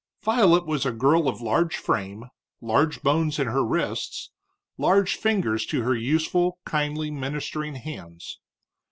Violet 0.23 0.65
was 0.65 0.83
a 0.83 0.91
girl 0.91 1.27
of 1.29 1.41
large 1.41 1.77
frame, 1.77 2.25
large 2.59 3.03
bones 3.03 3.37
in 3.37 3.45
her 3.45 3.63
wrists, 3.63 4.31
large 4.75 5.13
fingers 5.15 5.63
to 5.67 5.83
her 5.83 5.93
useful, 5.93 6.57
kindly 6.65 7.11
ministering 7.11 7.75
hands. 7.75 8.39